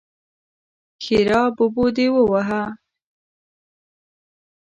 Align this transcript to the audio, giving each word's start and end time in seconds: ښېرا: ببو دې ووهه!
ښېرا: 1.03 1.41
ببو 1.55 1.85
دې 1.95 2.07
ووهه! 2.13 2.63